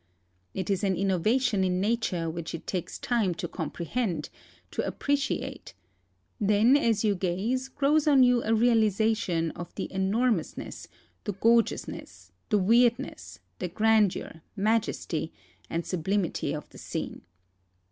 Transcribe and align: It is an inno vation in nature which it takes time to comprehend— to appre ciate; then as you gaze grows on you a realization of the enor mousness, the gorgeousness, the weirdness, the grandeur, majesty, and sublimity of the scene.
It 0.55 0.71
is 0.71 0.83
an 0.83 0.95
inno 0.95 1.21
vation 1.21 1.63
in 1.63 1.79
nature 1.79 2.27
which 2.27 2.55
it 2.55 2.65
takes 2.65 2.97
time 2.97 3.35
to 3.35 3.47
comprehend— 3.47 4.29
to 4.71 4.81
appre 4.81 5.13
ciate; 5.13 5.73
then 6.39 6.75
as 6.75 7.03
you 7.03 7.13
gaze 7.13 7.67
grows 7.67 8.07
on 8.07 8.23
you 8.23 8.41
a 8.41 8.51
realization 8.55 9.51
of 9.51 9.75
the 9.75 9.87
enor 9.93 10.33
mousness, 10.35 10.87
the 11.25 11.33
gorgeousness, 11.33 12.31
the 12.49 12.57
weirdness, 12.57 13.41
the 13.59 13.67
grandeur, 13.67 14.41
majesty, 14.55 15.33
and 15.69 15.85
sublimity 15.85 16.51
of 16.51 16.67
the 16.69 16.79
scene. 16.79 17.21